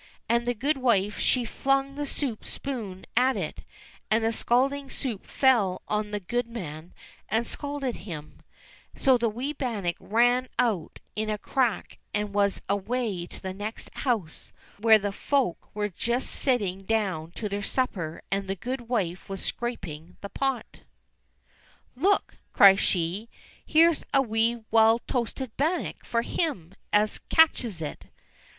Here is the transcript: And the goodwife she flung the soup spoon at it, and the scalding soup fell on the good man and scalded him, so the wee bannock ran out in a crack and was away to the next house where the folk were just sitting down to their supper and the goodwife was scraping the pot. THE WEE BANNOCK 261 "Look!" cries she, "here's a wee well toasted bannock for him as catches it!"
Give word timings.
And 0.27 0.47
the 0.47 0.55
goodwife 0.55 1.19
she 1.19 1.45
flung 1.45 1.93
the 1.93 2.07
soup 2.07 2.43
spoon 2.47 3.05
at 3.15 3.37
it, 3.37 3.63
and 4.09 4.23
the 4.23 4.33
scalding 4.33 4.89
soup 4.89 5.27
fell 5.27 5.83
on 5.87 6.09
the 6.09 6.19
good 6.19 6.47
man 6.47 6.95
and 7.29 7.45
scalded 7.45 7.97
him, 7.97 8.39
so 8.95 9.15
the 9.15 9.29
wee 9.29 9.53
bannock 9.53 9.97
ran 9.99 10.47
out 10.57 10.97
in 11.15 11.29
a 11.29 11.37
crack 11.37 11.99
and 12.15 12.33
was 12.33 12.63
away 12.67 13.27
to 13.27 13.39
the 13.39 13.53
next 13.53 13.91
house 13.97 14.51
where 14.79 14.97
the 14.97 15.11
folk 15.11 15.69
were 15.75 15.89
just 15.89 16.31
sitting 16.31 16.81
down 16.81 17.29
to 17.33 17.47
their 17.47 17.61
supper 17.61 18.23
and 18.31 18.47
the 18.47 18.55
goodwife 18.55 19.29
was 19.29 19.45
scraping 19.45 20.17
the 20.21 20.29
pot. 20.29 20.79
THE 21.95 21.99
WEE 21.99 22.01
BANNOCK 22.01 22.01
261 22.01 22.11
"Look!" 22.11 22.37
cries 22.57 22.79
she, 22.79 23.29
"here's 23.63 24.03
a 24.15 24.23
wee 24.23 24.63
well 24.71 24.97
toasted 24.97 25.55
bannock 25.57 26.03
for 26.03 26.23
him 26.23 26.73
as 26.91 27.19
catches 27.19 27.83
it!" 27.83 28.05